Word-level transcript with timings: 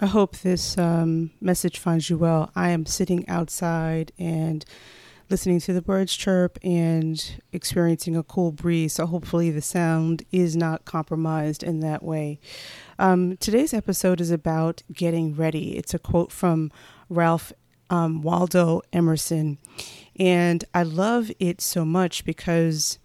I 0.00 0.06
hope 0.06 0.36
this 0.38 0.78
um, 0.78 1.32
message 1.40 1.80
finds 1.80 2.08
you 2.08 2.18
well. 2.18 2.52
I 2.54 2.68
am 2.68 2.86
sitting 2.86 3.28
outside 3.28 4.12
and 4.16 4.64
listening 5.28 5.58
to 5.60 5.72
the 5.72 5.82
birds 5.82 6.14
chirp 6.14 6.56
and 6.62 7.42
experiencing 7.52 8.14
a 8.16 8.22
cool 8.22 8.52
breeze. 8.52 8.92
So 8.92 9.06
hopefully 9.06 9.50
the 9.50 9.60
sound 9.60 10.22
is 10.30 10.56
not 10.56 10.84
compromised 10.84 11.64
in 11.64 11.80
that 11.80 12.04
way. 12.04 12.38
Um, 13.00 13.36
today's 13.38 13.74
episode 13.74 14.20
is 14.20 14.30
about 14.30 14.84
getting 14.92 15.34
ready. 15.34 15.76
It's 15.76 15.94
a 15.94 15.98
quote 15.98 16.30
from 16.30 16.70
Ralph 17.08 17.52
um, 17.90 18.22
Waldo 18.22 18.82
Emerson. 18.92 19.58
And 20.14 20.64
I 20.74 20.84
love 20.84 21.32
it 21.40 21.60
so 21.60 21.84
much 21.84 22.24
because 22.24 23.00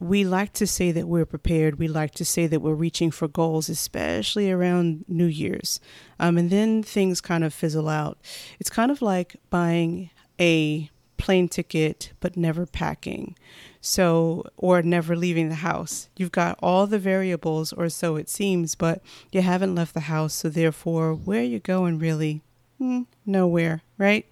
we 0.00 0.24
like 0.24 0.52
to 0.54 0.66
say 0.66 0.92
that 0.92 1.08
we're 1.08 1.26
prepared. 1.26 1.78
We 1.78 1.88
like 1.88 2.12
to 2.14 2.24
say 2.24 2.46
that 2.46 2.60
we're 2.60 2.74
reaching 2.74 3.10
for 3.10 3.26
goals, 3.26 3.68
especially 3.68 4.50
around 4.50 5.04
New 5.08 5.26
Year's. 5.26 5.80
Um, 6.20 6.38
and 6.38 6.50
then 6.50 6.82
things 6.82 7.20
kind 7.20 7.42
of 7.42 7.52
fizzle 7.52 7.88
out. 7.88 8.18
It's 8.60 8.70
kind 8.70 8.90
of 8.90 9.02
like 9.02 9.36
buying 9.50 10.10
a 10.40 10.90
plane 11.16 11.48
ticket 11.48 12.12
but 12.20 12.36
never 12.36 12.64
packing. 12.64 13.36
So, 13.80 14.44
or 14.56 14.82
never 14.82 15.14
leaving 15.14 15.48
the 15.48 15.56
house. 15.56 16.08
You've 16.16 16.32
got 16.32 16.58
all 16.60 16.86
the 16.86 16.98
variables, 16.98 17.72
or 17.72 17.88
so 17.88 18.16
it 18.16 18.28
seems, 18.28 18.74
but 18.74 19.02
you 19.30 19.40
haven't 19.40 19.76
left 19.76 19.94
the 19.94 20.00
house. 20.00 20.34
So, 20.34 20.48
therefore, 20.48 21.14
where 21.14 21.40
are 21.40 21.44
you 21.44 21.60
going 21.60 21.98
really? 21.98 22.42
Mm, 22.80 23.06
nowhere, 23.24 23.82
right? 23.96 24.26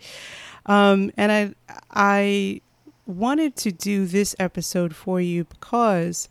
Um, 0.66 1.12
and 1.16 1.30
I, 1.30 1.54
I 1.90 2.60
wanted 3.06 3.56
to 3.56 3.72
do 3.72 4.06
this 4.06 4.34
episode 4.38 4.94
for 4.94 5.20
you 5.20 5.44
because, 5.44 6.28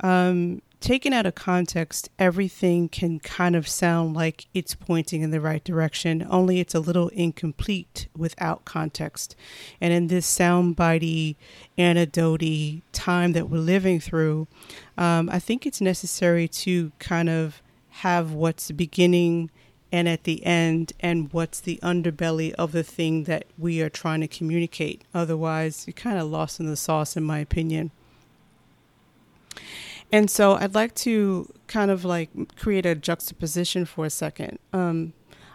um, 0.00 0.60
taken 0.80 1.14
out 1.14 1.24
of 1.24 1.34
context, 1.34 2.10
everything 2.18 2.90
can 2.90 3.18
kind 3.18 3.56
of 3.56 3.66
sound 3.66 4.14
like 4.14 4.46
it's 4.52 4.74
pointing 4.74 5.22
in 5.22 5.30
the 5.30 5.40
right 5.40 5.64
direction, 5.64 6.26
only 6.28 6.60
it's 6.60 6.74
a 6.74 6.80
little 6.80 7.08
incomplete 7.08 8.06
without 8.14 8.66
context. 8.66 9.34
And 9.80 9.94
in 9.94 10.08
this 10.08 10.26
soundbitey, 10.26 11.36
anecdote 11.78 12.82
time 12.92 13.32
that 13.32 13.48
we're 13.48 13.58
living 13.58 13.98
through, 13.98 14.46
um, 14.98 15.30
I 15.30 15.38
think 15.38 15.64
it's 15.64 15.80
necessary 15.80 16.48
to 16.48 16.92
kind 16.98 17.30
of 17.30 17.62
have 17.88 18.32
what's 18.32 18.70
beginning 18.72 19.50
and 19.94 20.08
at 20.08 20.24
the 20.24 20.44
end 20.44 20.92
and 20.98 21.32
what's 21.32 21.60
the 21.60 21.78
underbelly 21.80 22.52
of 22.54 22.72
the 22.72 22.82
thing 22.82 23.24
that 23.24 23.44
we 23.56 23.80
are 23.80 23.88
trying 23.88 24.20
to 24.20 24.26
communicate. 24.26 25.02
Otherwise, 25.14 25.84
you're 25.86 25.94
kind 25.94 26.18
of 26.18 26.28
lost 26.28 26.58
in 26.58 26.66
the 26.66 26.74
sauce, 26.74 27.16
in 27.16 27.22
my 27.22 27.38
opinion. 27.38 27.92
And 30.10 30.28
so 30.28 30.54
I'd 30.54 30.74
like 30.74 30.96
to 30.96 31.48
kind 31.68 31.92
of 31.92 32.04
like 32.04 32.28
create 32.56 32.84
a 32.84 32.96
juxtaposition 32.96 33.84
for 33.84 34.04
a 34.04 34.10
second. 34.10 34.58
Um, 34.72 35.12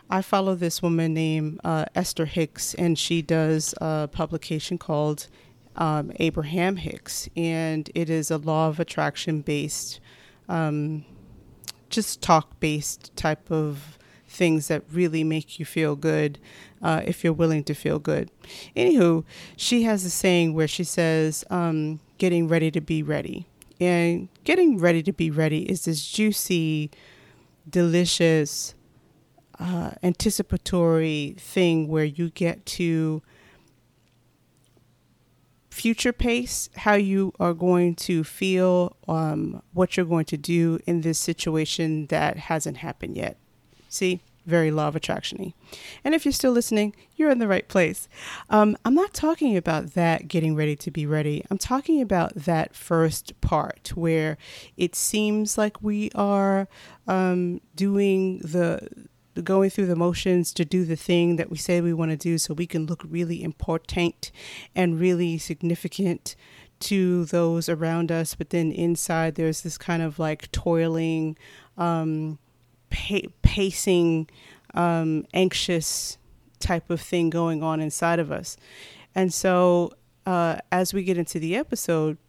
I 0.09 0.21
follow 0.21 0.55
this 0.55 0.81
woman 0.81 1.13
named 1.13 1.59
uh, 1.65 1.83
Esther 1.93 2.25
Hicks, 2.25 2.73
and 2.75 2.97
she 2.97 3.21
does 3.21 3.75
a 3.81 4.07
publication 4.09 4.77
called 4.77 5.27
um, 5.75 6.13
Abraham 6.15 6.77
Hicks, 6.77 7.27
and 7.35 7.91
it 7.93 8.09
is 8.09 8.31
a 8.31 8.37
law 8.37 8.69
of 8.69 8.79
attraction 8.79 9.41
based, 9.41 9.99
um, 10.47 11.03
just 11.89 12.21
talk 12.21 12.57
based 12.61 13.13
type 13.17 13.51
of 13.51 13.98
things 14.29 14.67
that 14.67 14.83
really 14.91 15.23
make 15.23 15.59
you 15.59 15.65
feel 15.65 15.95
good 15.95 16.39
uh, 16.81 17.01
if 17.05 17.23
you're 17.23 17.33
willing 17.33 17.63
to 17.65 17.73
feel 17.73 17.99
good. 17.99 18.29
Anywho, 18.75 19.23
she 19.57 19.83
has 19.83 20.05
a 20.05 20.09
saying 20.09 20.53
where 20.53 20.67
she 20.67 20.83
says, 20.83 21.43
um, 21.49 21.99
getting 22.17 22.47
ready 22.47 22.71
to 22.71 22.81
be 22.81 23.03
ready. 23.03 23.47
And 23.81 24.27
getting 24.43 24.77
ready 24.77 25.01
to 25.03 25.13
be 25.13 25.31
ready 25.31 25.69
is 25.69 25.85
this 25.85 26.05
juicy, 26.05 26.91
delicious, 27.69 28.75
uh, 29.57 29.91
anticipatory 30.03 31.35
thing 31.37 31.87
where 31.87 32.05
you 32.05 32.29
get 32.29 32.65
to 32.65 33.21
future 35.69 36.11
pace 36.11 36.69
how 36.75 36.95
you 36.95 37.31
are 37.39 37.53
going 37.53 37.95
to 37.95 38.23
feel, 38.23 38.97
um, 39.07 39.61
what 39.73 39.95
you're 39.95 40.05
going 40.05 40.25
to 40.25 40.35
do 40.35 40.77
in 40.85 41.01
this 41.01 41.17
situation 41.17 42.05
that 42.07 42.35
hasn't 42.35 42.77
happened 42.77 43.15
yet. 43.15 43.37
See, 43.89 44.21
very 44.45 44.71
law 44.71 44.87
of 44.87 44.95
attractiony. 44.95 45.53
And 46.03 46.15
if 46.15 46.25
you're 46.25 46.31
still 46.31 46.51
listening, 46.51 46.95
you're 47.15 47.29
in 47.29 47.39
the 47.39 47.47
right 47.47 47.67
place. 47.67 48.09
Um, 48.49 48.77
I'm 48.83 48.95
not 48.95 49.13
talking 49.13 49.55
about 49.55 49.93
that 49.93 50.27
getting 50.27 50.55
ready 50.55 50.75
to 50.77 50.91
be 50.91 51.05
ready. 51.05 51.45
I'm 51.49 51.57
talking 51.57 52.01
about 52.01 52.33
that 52.35 52.75
first 52.75 53.39
part 53.41 53.89
where 53.95 54.37
it 54.75 54.95
seems 54.95 55.57
like 55.57 55.81
we 55.81 56.09
are 56.15 56.67
um, 57.07 57.61
doing 57.75 58.39
the 58.39 58.87
going 59.43 59.69
through 59.69 59.85
the 59.85 59.95
motions 59.95 60.51
to 60.53 60.65
do 60.65 60.83
the 60.83 60.97
thing 60.97 61.37
that 61.37 61.49
we 61.49 61.55
say 61.55 61.79
we 61.79 61.93
want 61.93 62.11
to 62.11 62.17
do 62.17 62.37
so 62.37 62.53
we 62.53 62.67
can 62.67 62.85
look 62.85 63.03
really 63.07 63.41
important 63.41 64.31
and 64.75 64.99
really 64.99 65.37
significant 65.37 66.35
to 66.79 67.23
those 67.25 67.69
around 67.69 68.11
us 68.11 68.35
but 68.35 68.49
then 68.49 68.69
inside 68.69 69.35
there's 69.35 69.61
this 69.61 69.77
kind 69.77 70.01
of 70.01 70.19
like 70.19 70.51
toiling 70.51 71.37
um, 71.77 72.37
pa- 72.89 73.29
pacing, 73.49 74.29
um, 74.75 75.25
anxious 75.33 76.19
type 76.59 76.91
of 76.91 77.01
thing 77.01 77.31
going 77.31 77.63
on 77.63 77.79
inside 77.79 78.19
of 78.19 78.31
us. 78.31 78.57
And 79.15 79.33
so, 79.33 79.91
uh, 80.27 80.57
as 80.71 80.93
we 80.93 81.03
get 81.03 81.17
into 81.17 81.39
the 81.39 81.55
episode, 81.55 82.19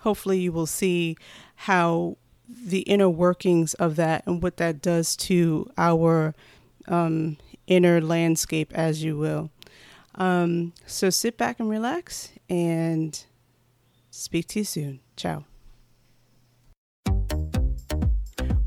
hopefully 0.00 0.40
you 0.40 0.50
will 0.50 0.66
see 0.66 1.16
how 1.54 2.16
the 2.48 2.80
inner 2.80 3.08
workings 3.08 3.74
of 3.74 3.94
that 3.94 4.26
and 4.26 4.42
what 4.42 4.56
that 4.56 4.82
does 4.82 5.14
to 5.16 5.70
our 5.78 6.34
um, 6.88 7.36
inner 7.68 8.00
landscape, 8.00 8.72
as 8.74 9.04
you 9.04 9.16
will. 9.16 9.50
Um, 10.16 10.72
so 10.86 11.08
sit 11.08 11.38
back 11.38 11.60
and 11.60 11.70
relax 11.70 12.32
and 12.50 13.24
speak 14.10 14.48
to 14.48 14.58
you 14.58 14.64
soon. 14.64 15.00
Ciao. 15.16 15.44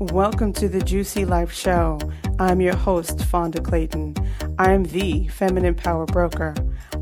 Welcome 0.00 0.52
to 0.52 0.68
the 0.68 0.80
Juicy 0.80 1.24
Life 1.24 1.52
Show. 1.52 1.98
I'm 2.38 2.60
your 2.60 2.76
host, 2.76 3.24
Fonda 3.24 3.60
Clayton. 3.60 4.14
I 4.56 4.70
am 4.70 4.84
the 4.84 5.26
feminine 5.26 5.74
power 5.74 6.06
broker. 6.06 6.54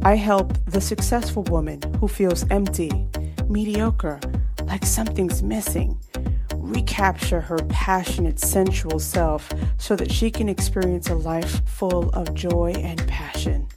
I 0.02 0.14
help 0.14 0.54
the 0.64 0.80
successful 0.80 1.42
woman 1.42 1.82
who 2.00 2.08
feels 2.08 2.50
empty, 2.50 3.06
mediocre, 3.50 4.18
like 4.64 4.86
something's 4.86 5.42
missing, 5.42 6.00
recapture 6.54 7.42
her 7.42 7.58
passionate, 7.68 8.40
sensual 8.40 8.98
self 8.98 9.52
so 9.76 9.94
that 9.94 10.10
she 10.10 10.30
can 10.30 10.48
experience 10.48 11.10
a 11.10 11.16
life 11.16 11.68
full 11.68 12.08
of 12.14 12.32
joy 12.32 12.72
and 12.78 13.06
passion. 13.06 13.68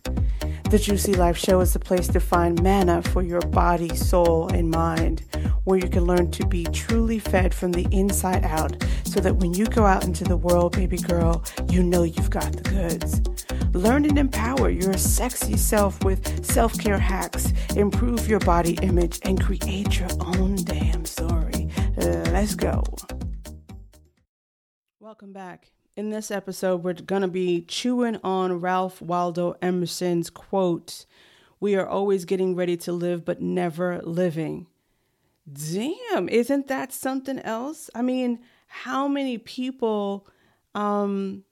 The 0.70 0.80
Juicy 0.80 1.16
Life 1.16 1.38
Show 1.38 1.60
is 1.60 1.74
the 1.74 1.80
place 1.80 2.08
to 2.10 2.20
find 2.20 2.62
manna 2.62 3.02
for 3.02 3.24
your 3.24 3.42
body, 3.42 3.94
soul, 3.96 4.48
and 4.54 4.70
mind, 4.70 5.24
where 5.64 5.80
you 5.80 5.90
can 5.90 6.06
learn 6.06 6.30
to 6.32 6.46
be 6.46 6.64
truly 6.66 7.18
fed 7.18 7.56
from 7.56 7.72
the 7.72 7.88
inside 7.92 8.44
out 8.44 8.76
so 9.10 9.20
that 9.20 9.38
when 9.38 9.56
you 9.56 9.66
go 9.66 9.86
out 9.86 10.06
into 10.06 10.24
the 10.24 10.38
world, 10.38 10.74
baby 10.74 10.98
girl, 10.98 11.44
you 11.68 11.82
know 11.82 12.04
you've 12.04 12.30
got 12.30 12.52
the 12.54 12.62
goods. 12.62 13.22
Learn 13.74 14.06
and 14.06 14.20
empower 14.20 14.70
your 14.70 14.94
sexy 14.94 15.58
self 15.58 16.04
with 16.04 16.46
self 16.46 16.78
care 16.78 17.00
hacks, 17.00 17.52
improve 17.76 18.28
your 18.28 18.40
body 18.42 18.78
image, 18.84 19.20
and 19.24 19.42
create 19.42 20.00
your 20.00 20.10
own 20.20 20.56
damn 20.64 21.06
story. 21.06 21.70
Let's 21.98 22.54
go. 22.54 22.84
Welcome 25.00 25.34
back. 25.34 25.72
In 25.96 26.12
this 26.12 26.30
episode, 26.30 26.84
we're 26.84 26.94
going 26.94 27.24
to 27.24 27.28
be 27.28 27.62
chewing 27.62 28.20
on 28.24 28.62
Ralph 28.62 29.02
Waldo 29.02 29.56
Emerson's 29.60 30.30
quote 30.30 31.08
We 31.60 31.76
are 31.76 31.88
always 31.88 32.26
getting 32.26 32.56
ready 32.56 32.78
to 32.78 32.92
live, 32.92 33.26
but 33.26 33.42
never 33.42 34.02
living. 34.04 34.68
Damn, 35.52 36.30
isn't 36.30 36.68
that 36.68 36.94
something 36.94 37.40
else? 37.40 37.90
I 37.96 38.04
mean, 38.04 38.40
how 38.70 39.08
many 39.08 39.38
people 39.38 40.28
um, 40.74 41.44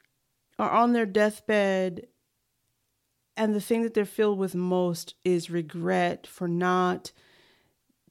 are 0.58 0.70
on 0.70 0.94
their 0.94 1.06
deathbed 1.06 2.08
and 3.36 3.54
the 3.54 3.62
thing 3.62 3.84
that 3.84 3.94
they're 3.94 4.06
filled 4.06 4.40
with 4.40 4.56
most 4.56 5.16
is 5.26 5.50
regret 5.50 6.26
for 6.26 6.48
not 6.48 7.12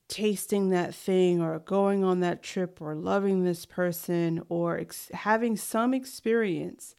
tasting 0.09 0.71
that 0.71 0.95
thing 0.95 1.41
or 1.41 1.59
going 1.59 2.05
on 2.05 2.21
that 2.21 2.43
trip 2.43 2.81
or 2.81 2.95
loving 2.95 3.43
this 3.43 3.67
person 3.67 4.43
or 4.49 4.79
ex- 4.79 5.11
having 5.13 5.57
some 5.57 5.93
experience 5.93 6.95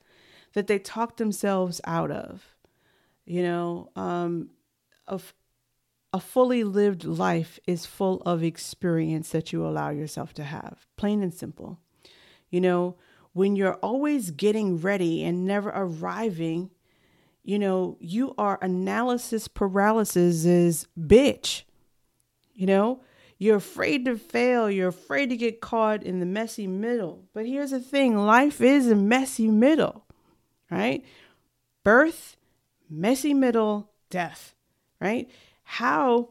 that 0.53 0.67
they 0.67 0.79
talk 0.79 1.17
themselves 1.17 1.79
out 1.85 2.11
of. 2.11 2.55
You 3.25 3.43
know, 3.43 3.89
um, 3.95 4.49
of 5.07 5.33
a 6.13 6.19
fully 6.19 6.63
lived 6.63 7.03
life 7.03 7.59
is 7.67 7.85
full 7.85 8.21
of 8.21 8.43
experience 8.43 9.29
that 9.29 9.53
you 9.53 9.65
allow 9.65 9.89
yourself 9.89 10.33
to 10.35 10.43
have, 10.43 10.87
plain 10.95 11.21
and 11.21 11.33
simple. 11.33 11.79
You 12.49 12.61
know, 12.61 12.95
when 13.33 13.55
you're 13.55 13.75
always 13.75 14.31
getting 14.31 14.79
ready 14.79 15.23
and 15.23 15.45
never 15.45 15.69
arriving, 15.69 16.71
you 17.43 17.59
know, 17.59 17.97
you 17.99 18.33
are 18.37 18.57
analysis 18.61 19.47
paralysis 19.47 20.45
is 20.45 20.87
bitch. 20.99 21.63
You 22.53 22.65
know, 22.65 23.01
You're 23.39 23.57
afraid 23.57 24.05
to 24.05 24.17
fail. 24.17 24.69
You're 24.69 24.87
afraid 24.87 25.29
to 25.29 25.37
get 25.37 25.61
caught 25.61 26.03
in 26.03 26.19
the 26.19 26.25
messy 26.25 26.65
middle. 26.65 27.25
But 27.33 27.45
here's 27.45 27.71
the 27.71 27.79
thing 27.79 28.17
life 28.17 28.61
is 28.61 28.89
a 28.89 28.95
messy 28.95 29.47
middle, 29.47 30.05
right? 30.71 31.05
Birth, 31.83 32.35
messy 32.89 33.33
middle, 33.33 33.91
death, 34.09 34.55
right? 34.99 35.29
How 35.63 36.29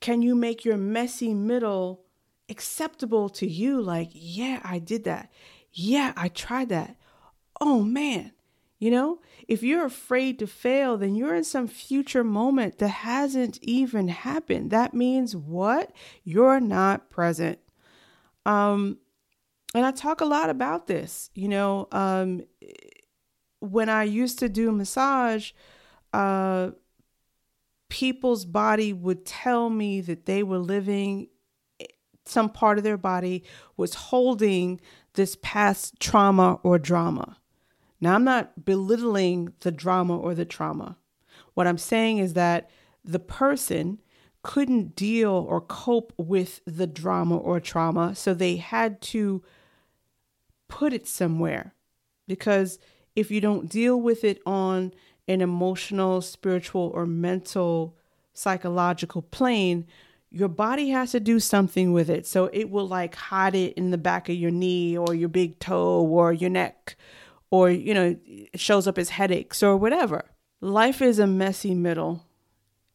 can 0.00 0.22
you 0.22 0.34
make 0.34 0.64
your 0.64 0.78
messy 0.78 1.34
middle 1.34 2.04
acceptable 2.48 3.28
to 3.30 3.46
you? 3.46 3.80
Like, 3.80 4.10
yeah, 4.12 4.60
I 4.64 4.78
did 4.78 5.04
that. 5.04 5.30
Yeah, 5.72 6.12
I 6.16 6.28
tried 6.28 6.68
that. 6.68 6.96
Oh 7.60 7.82
man, 7.82 8.32
you 8.78 8.90
know, 8.90 9.20
if 9.46 9.62
you're 9.62 9.86
afraid 9.86 10.38
to 10.40 10.46
fail, 10.46 10.96
then 10.96 11.14
you're 11.14 11.36
in 11.36 11.44
some 11.44 11.68
future 11.68 12.24
moment 12.24 12.78
that 12.78 12.88
hasn't 12.88 13.58
even 13.62 14.08
happened. 14.08 14.70
That 14.70 14.92
means 14.92 15.36
what? 15.36 15.92
You're 16.24 16.58
not 16.58 17.08
present. 17.08 17.60
Um, 18.44 18.98
and 19.74 19.86
I 19.86 19.92
talk 19.92 20.20
a 20.20 20.26
lot 20.26 20.50
about 20.50 20.88
this. 20.88 21.30
You 21.34 21.48
know, 21.48 21.88
um, 21.92 22.42
when 23.60 23.88
I 23.88 24.02
used 24.02 24.40
to 24.40 24.48
do 24.48 24.72
massage, 24.72 25.52
uh, 26.12 26.72
people's 27.88 28.44
body 28.44 28.92
would 28.92 29.24
tell 29.24 29.70
me 29.70 30.00
that 30.00 30.26
they 30.26 30.42
were 30.42 30.58
living 30.58 31.28
some 32.24 32.48
part 32.48 32.78
of 32.78 32.84
their 32.84 32.96
body 32.96 33.42
was 33.76 33.94
holding 33.94 34.80
this 35.14 35.36
past 35.42 35.98
trauma 36.00 36.58
or 36.62 36.78
drama. 36.78 37.36
Now, 38.00 38.14
I'm 38.14 38.24
not 38.24 38.64
belittling 38.64 39.52
the 39.60 39.70
drama 39.70 40.16
or 40.16 40.34
the 40.34 40.44
trauma. 40.44 40.96
What 41.54 41.66
I'm 41.66 41.78
saying 41.78 42.18
is 42.18 42.34
that 42.34 42.70
the 43.04 43.18
person 43.18 44.00
couldn't 44.42 44.96
deal 44.96 45.30
or 45.30 45.60
cope 45.60 46.12
with 46.16 46.60
the 46.66 46.86
drama 46.86 47.36
or 47.36 47.60
trauma, 47.60 48.14
so 48.14 48.34
they 48.34 48.56
had 48.56 49.00
to 49.00 49.42
put 50.68 50.92
it 50.92 51.06
somewhere. 51.06 51.74
Because 52.26 52.78
if 53.14 53.30
you 53.30 53.40
don't 53.40 53.68
deal 53.68 54.00
with 54.00 54.24
it 54.24 54.40
on 54.46 54.92
an 55.28 55.40
emotional, 55.40 56.20
spiritual, 56.20 56.90
or 56.94 57.06
mental, 57.06 57.96
psychological 58.32 59.22
plane, 59.22 59.86
your 60.32 60.48
body 60.48 60.88
has 60.88 61.12
to 61.12 61.20
do 61.20 61.38
something 61.38 61.92
with 61.92 62.08
it. 62.08 62.26
So 62.26 62.46
it 62.52 62.70
will 62.70 62.88
like 62.88 63.14
hide 63.14 63.54
it 63.54 63.74
in 63.74 63.90
the 63.90 63.98
back 63.98 64.28
of 64.28 64.34
your 64.34 64.50
knee 64.50 64.96
or 64.96 65.14
your 65.14 65.28
big 65.28 65.58
toe 65.58 66.00
or 66.00 66.32
your 66.32 66.50
neck 66.50 66.96
or, 67.50 67.70
you 67.70 67.92
know, 67.92 68.16
it 68.24 68.58
shows 68.58 68.88
up 68.88 68.96
as 68.96 69.10
headaches 69.10 69.62
or 69.62 69.76
whatever. 69.76 70.24
Life 70.62 71.02
is 71.02 71.18
a 71.18 71.26
messy 71.26 71.74
middle. 71.74 72.24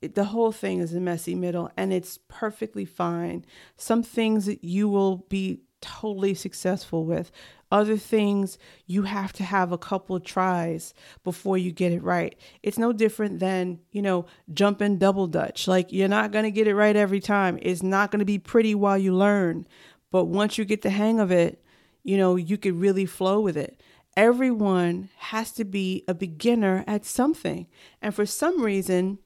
It, 0.02 0.16
the 0.16 0.26
whole 0.26 0.52
thing 0.52 0.80
is 0.80 0.96
a 0.96 1.00
messy 1.00 1.36
middle 1.36 1.70
and 1.78 1.94
it's 1.94 2.20
perfectly 2.28 2.84
fine. 2.84 3.46
Some 3.78 4.02
things 4.02 4.48
that 4.48 4.64
you 4.64 4.90
will 4.90 5.18
be 5.30 5.62
totally 5.82 6.34
successful 6.34 7.06
with. 7.06 7.32
Other 7.72 7.98
things 7.98 8.58
you 8.86 9.04
have 9.04 9.34
to 9.34 9.44
have 9.44 9.72
a 9.72 9.78
couple 9.78 10.20
tries 10.20 10.94
before 11.24 11.58
you 11.58 11.72
get 11.72 11.92
it 11.92 12.02
right. 12.02 12.38
It's 12.64 12.78
no 12.78 12.94
different 12.94 13.40
than, 13.40 13.80
you 13.92 14.02
know, 14.02 14.26
jumping 14.54 14.98
double 14.98 15.28
dutch. 15.28 15.68
Like 15.68 15.92
you're 15.92 16.08
not 16.08 16.32
going 16.32 16.46
to 16.46 16.52
get 16.52 16.68
it 16.68 16.76
right 16.76 16.96
every 16.96 17.20
time. 17.20 17.60
It's 17.62 17.84
not 17.84 18.12
going 18.12 18.20
to 18.20 18.26
be 18.26 18.40
pretty 18.40 18.74
while 18.74 18.98
you 18.98 19.14
learn. 19.14 19.68
But 20.12 20.26
once 20.26 20.58
you 20.58 20.64
get 20.64 20.82
the 20.82 20.90
hang 20.90 21.20
of 21.20 21.32
it, 21.32 21.62
you 22.04 22.18
know, 22.18 22.38
you 22.38 22.58
could 22.58 22.76
really 22.76 23.06
flow 23.06 23.42
with 23.42 23.58
it. 23.58 23.82
Everyone 24.16 25.10
has 25.18 25.52
to 25.54 25.66
be 25.66 26.06
a 26.08 26.14
beginner 26.14 26.86
at 26.88 27.06
something. 27.06 27.68
And 28.02 28.16
for 28.16 28.26
some 28.26 28.62
reason, 28.62 29.20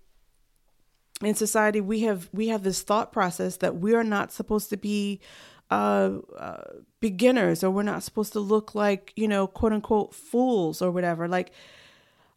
in 1.23 1.35
society 1.35 1.79
we 1.79 2.01
have 2.01 2.29
we 2.33 2.47
have 2.47 2.63
this 2.63 2.81
thought 2.81 3.11
process 3.11 3.57
that 3.57 3.77
we 3.77 3.93
are 3.93 4.03
not 4.03 4.31
supposed 4.31 4.69
to 4.69 4.77
be 4.77 5.19
uh, 5.71 6.19
uh, 6.37 6.63
beginners 6.99 7.63
or 7.63 7.71
we're 7.71 7.81
not 7.81 8.03
supposed 8.03 8.33
to 8.33 8.39
look 8.39 8.75
like 8.75 9.13
you 9.15 9.27
know 9.27 9.47
quote 9.47 9.71
unquote 9.71 10.13
fools 10.13 10.81
or 10.81 10.91
whatever. 10.91 11.27
Like 11.27 11.51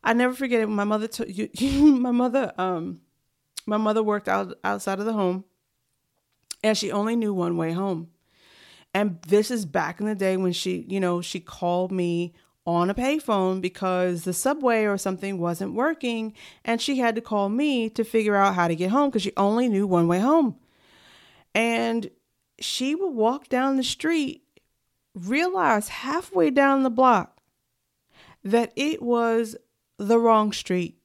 i 0.03 0.13
never 0.13 0.35
forget 0.35 0.61
it. 0.61 0.69
My 0.69 0.85
mother 0.85 1.09
you 1.27 1.51
my 1.99 2.13
mother 2.13 2.53
um 2.57 3.01
my 3.67 3.77
mother 3.77 4.03
worked 4.03 4.29
out 4.29 4.57
outside 4.63 5.01
of 5.01 5.05
the 5.05 5.13
home 5.13 5.45
and 6.63 6.79
she 6.79 6.93
only 6.93 7.17
knew 7.17 7.35
one 7.35 7.57
way 7.57 7.73
home. 7.73 8.09
And 8.95 9.21
this 9.27 9.51
is 9.51 9.67
back 9.67 9.99
in 9.99 10.07
the 10.07 10.15
day 10.15 10.37
when 10.37 10.53
she 10.53 10.87
you 10.89 11.01
know 11.01 11.21
she 11.21 11.41
called 11.41 11.91
me 11.91 12.35
on 12.67 12.89
a 12.89 12.95
payphone 12.95 13.61
because 13.61 14.23
the 14.23 14.33
subway 14.33 14.85
or 14.85 14.97
something 14.97 15.39
wasn't 15.39 15.75
working 15.75 16.33
and 16.65 16.81
she 16.81 16.99
had 16.99 17.15
to 17.15 17.21
call 17.21 17.49
me 17.49 17.91
to 17.91 18.05
figure 18.05 18.37
out 18.37 18.55
how 18.55 18.69
to 18.69 18.77
get 18.77 18.91
home 18.91 19.11
because 19.11 19.23
she 19.23 19.33
only 19.37 19.69
knew 19.69 19.87
one 19.87 20.07
way 20.07 20.21
home. 20.21 20.57
And 21.55 22.11
she 22.59 22.95
would 22.95 23.15
walk 23.15 23.49
down 23.49 23.77
the 23.77 23.83
street, 23.83 24.43
realize 25.15 25.89
halfway 25.89 26.51
down 26.51 26.83
the 26.83 26.91
block 26.91 27.41
that 28.43 28.73
it 28.77 29.03
was 29.03 29.57
the 29.99 30.19
wrong 30.19 30.53
street. 30.53 30.99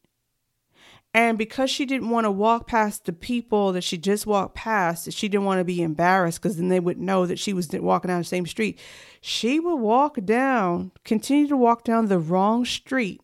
And 1.14 1.40
because 1.40 1.72
she 1.72 1.86
didn't 1.86 2.12
want 2.12 2.26
to 2.26 2.32
walk 2.32 2.68
past 2.68 3.06
the 3.06 3.14
people 3.14 3.72
that 3.72 3.84
she 3.84 3.98
just 3.98 4.28
walked 4.28 4.54
past, 4.54 5.12
she 5.12 5.28
didn't 5.28 5.46
want 5.46 5.60
to 5.60 5.66
be 5.66 5.82
embarrassed 5.82 6.40
because 6.40 6.58
then 6.58 6.70
they 6.70 6.80
would 6.80 7.00
know 7.00 7.26
that 7.26 7.40
she 7.40 7.52
was 7.52 7.68
walking 7.72 8.10
down 8.10 8.20
the 8.20 8.26
same 8.26 8.46
street. 8.46 8.80
She 9.20 9.60
would 9.60 9.78
walk 9.78 10.24
down, 10.24 10.92
continue 11.04 11.48
to 11.48 11.58
walk 11.58 11.84
down 11.84 12.08
the 12.08 12.20
wrong 12.20 12.64
street, 12.64 13.22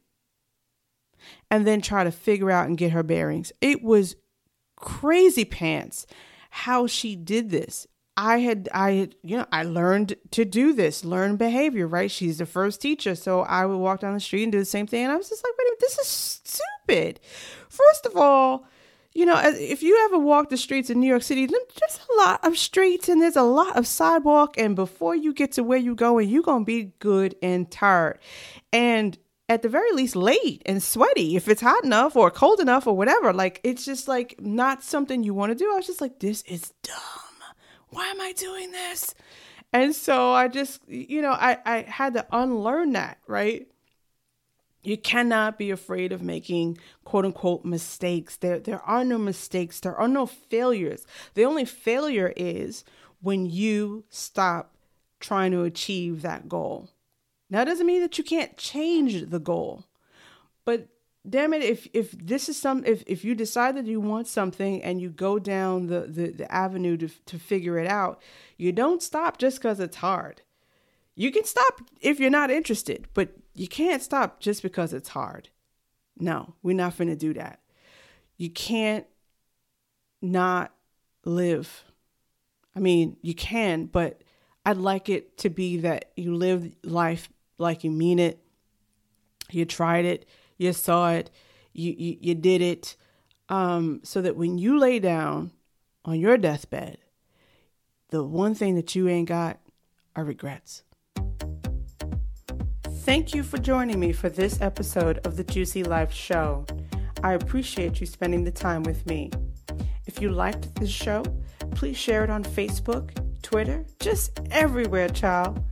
and 1.52 1.68
then 1.68 1.80
try 1.80 2.04
to 2.04 2.12
figure 2.12 2.50
out 2.50 2.68
and 2.68 2.78
get 2.78 2.92
her 2.92 3.04
bearings. 3.04 3.52
It 3.62 3.84
was 3.84 4.16
crazy 4.76 5.46
pants 5.46 6.08
how 6.50 6.88
she 6.88 7.16
did 7.16 7.52
this. 7.52 7.86
I 8.18 8.40
had 8.40 8.70
I 8.74 9.10
you 9.24 9.38
know 9.38 9.46
I 9.52 9.64
learned 9.64 10.16
to 10.32 10.46
do 10.46 10.74
this, 10.74 11.04
learn 11.04 11.36
behavior, 11.36 11.88
right? 11.88 12.10
She's 12.10 12.38
the 12.38 12.46
first 12.46 12.82
teacher, 12.82 13.16
so 13.16 13.42
I 13.42 13.66
would 13.66 13.78
walk 13.78 14.00
down 14.00 14.14
the 14.14 14.20
street 14.20 14.44
and 14.44 14.52
do 14.52 14.60
the 14.60 14.66
same 14.66 14.88
thing, 14.88 15.04
and 15.04 15.12
I 15.12 15.18
was 15.18 15.30
just 15.30 15.44
like, 15.44 15.54
wait 15.58 15.66
a 15.66 15.68
minute, 15.68 15.80
this 15.82 15.98
is 16.00 16.08
stupid. 16.08 17.20
First 17.68 18.06
of 18.06 18.16
all, 18.16 18.68
you 19.14 19.26
know, 19.26 19.40
if 19.44 19.84
you 19.84 20.02
ever 20.06 20.18
walk 20.18 20.50
the 20.50 20.58
streets 20.58 20.90
in 20.90 21.00
New 21.00 21.08
York 21.08 21.24
City, 21.24 21.46
there's 21.46 22.00
a 22.10 22.18
lot 22.18 22.46
of 22.46 22.58
streets 22.58 23.10
and 23.10 23.22
there's 23.22 23.36
a 23.36 23.44
lot 23.44 23.78
of 23.78 23.86
sidewalk, 23.86 24.58
and 24.58 24.76
before 24.76 25.16
you 25.16 25.34
get 25.34 25.52
to 25.54 25.64
where 25.64 25.78
you're 25.78 25.96
going, 25.96 26.30
you're 26.30 26.44
gonna 26.44 26.64
be 26.64 26.94
good 27.00 27.36
and 27.42 27.70
tired, 27.70 28.20
and 28.72 29.18
at 29.48 29.62
the 29.62 29.70
very 29.70 29.92
least 29.92 30.16
late 30.16 30.64
and 30.66 30.82
sweaty 30.82 31.36
if 31.36 31.48
it's 31.48 31.62
hot 31.62 31.84
enough 31.84 32.16
or 32.16 32.32
cold 32.32 32.60
enough 32.60 32.88
or 32.88 32.98
whatever. 32.98 33.32
Like 33.32 33.60
it's 33.64 33.86
just 33.86 34.08
like 34.08 34.36
not 34.40 34.84
something 34.84 35.24
you 35.24 35.34
want 35.34 35.52
to 35.52 35.56
do. 35.56 35.72
I 35.72 35.76
was 35.76 35.86
just 35.86 36.02
like, 36.02 36.20
this 36.20 36.42
is 36.44 36.74
dumb 36.82 37.25
why 37.90 38.08
am 38.08 38.22
I 38.22 38.34
doing 38.34 38.72
this? 38.72 39.14
And 39.74 39.96
so 39.96 40.32
I 40.32 40.48
just, 40.48 40.88
you 40.88 41.22
know, 41.22 41.32
I, 41.32 41.58
I 41.66 41.82
had 41.82 42.14
to 42.14 42.26
unlearn 42.32 42.94
that, 42.94 43.18
right? 43.28 43.68
You 44.84 44.98
cannot 44.98 45.58
be 45.58 45.72
afraid 45.72 46.12
of 46.12 46.22
making 46.22 46.78
quote 47.04 47.26
unquote 47.26 47.66
mistakes. 47.66 48.38
There, 48.38 48.60
there 48.60 48.82
are 48.84 49.04
no 49.04 49.18
mistakes. 49.18 49.80
There 49.80 49.96
are 49.96 50.08
no 50.08 50.26
failures. 50.26 51.06
The 51.34 51.46
only 51.46 51.66
failure 51.66 52.32
is 52.38 52.84
when 53.22 53.48
you 53.48 54.06
stop 54.10 54.76
trying 55.20 55.52
to 55.52 55.64
achieve 55.64 56.22
that 56.22 56.48
goal. 56.48 56.90
Now, 57.50 57.62
it 57.62 57.66
doesn't 57.66 57.88
mean 57.88 58.02
that 58.02 58.18
you 58.18 58.24
can't 58.24 58.58
change 58.58 59.30
the 59.30 59.40
goal, 59.40 59.86
but 60.66 60.88
damn 61.30 61.54
it 61.54 61.64
if 61.64 61.88
if 61.94 62.12
this 62.12 62.50
is 62.50 62.60
some 62.60 62.84
if 62.86 63.04
if 63.08 63.24
you 63.26 63.36
decide 63.36 63.76
that 63.76 63.86
you 63.86 64.00
want 64.00 64.28
something 64.28 64.84
and 64.84 65.02
you 65.02 65.10
go 65.10 65.40
down 65.40 65.88
the 65.88 66.02
the, 66.02 66.32
the 66.32 66.52
avenue 66.52 66.98
to 66.98 67.08
to 67.26 67.40
figure 67.40 67.78
it 67.78 67.88
out 67.88 68.22
you 68.58 68.72
don't 68.72 69.02
stop 69.02 69.38
just 69.38 69.58
because 69.58 69.80
it's 69.80 69.98
hard. 69.98 70.42
You 71.16 71.32
can 71.32 71.46
stop 71.46 71.82
if 72.02 72.20
you're 72.20 72.30
not 72.30 72.52
interested 72.52 73.08
but 73.14 73.30
you 73.54 73.68
can't 73.68 74.04
stop 74.04 74.40
just 74.40 74.62
because 74.62 74.94
it's 74.94 75.10
hard. 75.10 75.50
No 76.18 76.56
we're 76.62 76.76
not 76.76 76.98
going 76.98 77.08
to 77.08 77.16
do 77.16 77.34
that. 77.34 77.60
You 78.38 78.50
can't 78.50 79.06
not 80.22 80.74
live. 81.24 81.84
I 82.76 82.80
mean 82.80 83.18
you 83.22 83.34
can 83.34 83.86
but 83.86 84.22
i'd 84.66 84.78
like 84.78 85.10
it 85.10 85.38
to 85.38 85.50
be 85.50 85.78
that 85.78 86.12
you 86.16 86.36
live 86.36 86.76
life 86.84 87.30
like 87.58 87.84
you 87.84 87.92
mean 87.92 88.20
it. 88.20 88.40
You 89.52 89.66
tried 89.66 90.06
it 90.06 90.28
you 90.58 90.74
saw 90.74 91.12
it, 91.12 91.30
you 91.74 91.94
you, 91.98 92.18
you 92.20 92.36
did 92.36 92.62
it, 92.62 92.96
um, 93.50 94.02
so 94.04 94.22
that 94.22 94.36
when 94.36 94.58
you 94.58 94.78
lay 94.80 95.00
down 95.00 95.52
on 96.04 96.20
your 96.20 96.38
deathbed, 96.38 96.98
the 98.10 98.24
one 98.24 98.56
thing 98.56 98.76
that 98.76 98.96
you 98.96 99.08
ain't 99.10 99.28
got 99.28 99.60
are 100.16 100.24
regrets. 100.24 100.84
Thank 103.06 103.36
you 103.36 103.44
for 103.44 103.58
joining 103.58 104.00
me 104.00 104.14
for 104.14 104.30
this 104.30 104.62
episode 104.62 105.20
of 105.28 105.38
the 105.38 105.44
Juicy 105.44 105.84
Life 105.84 106.12
Show. 106.12 106.66
I 107.24 107.34
appreciate 107.34 108.00
you 108.00 108.08
spending 108.08 108.44
the 108.44 108.52
time 108.52 108.84
with 108.84 109.06
me. 109.06 109.32
If 110.06 110.22
you 110.22 110.30
liked 110.30 110.74
this 110.76 110.90
show, 110.90 111.24
please 111.72 111.98
share 111.98 112.24
it 112.24 112.30
on 112.30 112.44
Facebook, 112.44 113.12
Twitter, 113.42 113.86
just 114.00 114.40
everywhere, 114.50 115.10
child. 115.10 115.64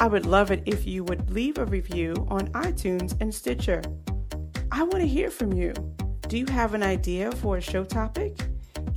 I 0.00 0.06
would 0.06 0.26
love 0.26 0.50
it 0.50 0.62
if 0.66 0.86
you 0.86 1.04
would 1.04 1.30
leave 1.30 1.56
a 1.56 1.64
review 1.64 2.26
on 2.28 2.48
iTunes 2.48 3.18
and 3.20 3.34
Stitcher. 3.34 3.82
I 4.76 4.82
want 4.82 5.00
to 5.00 5.08
hear 5.08 5.30
from 5.30 5.54
you. 5.54 5.72
Do 6.28 6.36
you 6.36 6.44
have 6.46 6.74
an 6.74 6.82
idea 6.82 7.32
for 7.32 7.56
a 7.56 7.60
show 7.62 7.82
topic? 7.82 8.36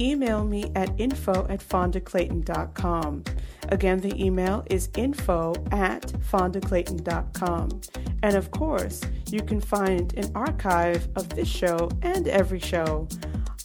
email 0.01 0.43
me 0.43 0.71
at 0.75 0.91
info 0.99 1.45
at 1.49 1.59
fondaclayton.com. 1.59 3.23
Again, 3.69 3.99
the 3.99 4.23
email 4.23 4.63
is 4.69 4.89
info 4.97 5.53
at 5.71 6.03
fondaclayton.com. 6.31 7.81
And 8.23 8.35
of 8.35 8.51
course, 8.51 9.01
you 9.29 9.41
can 9.41 9.61
find 9.61 10.13
an 10.17 10.31
archive 10.35 11.07
of 11.15 11.29
this 11.29 11.47
show 11.47 11.89
and 12.01 12.27
every 12.27 12.59
show 12.59 13.07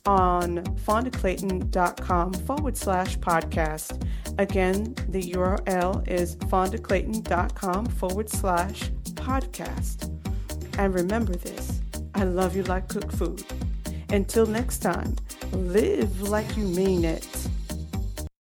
on 0.07 0.59
fondaclayton.com 0.87 2.33
forward 2.33 2.77
slash 2.77 3.19
podcast. 3.19 4.07
Again, 4.39 4.95
the 5.09 5.33
URL 5.33 6.07
is 6.09 6.37
fondaclayton.com 6.37 7.87
forward 7.87 8.29
slash 8.29 8.91
podcast. 9.15 10.11
And 10.79 10.93
remember 10.93 11.35
this 11.35 11.74
I 12.15 12.25
love 12.25 12.55
you 12.55 12.63
like 12.63 12.89
cooked 12.89 13.13
food. 13.13 13.45
Until 14.11 14.47
next 14.47 14.79
time, 14.79 15.17
live 15.53 16.23
like 16.23 16.57
you 16.57 16.65
mean 16.65 17.05
it. 17.05 17.27